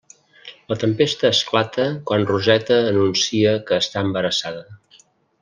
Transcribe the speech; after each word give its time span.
La 0.71 0.77
tempesta 0.83 1.29
esclata 1.35 1.85
quan 2.11 2.25
Roseta 2.31 2.79
anuncia 2.95 3.53
que 3.69 3.79
està 3.85 4.05
embarassada. 4.09 4.67